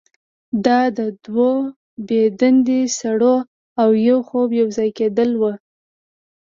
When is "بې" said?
2.07-2.21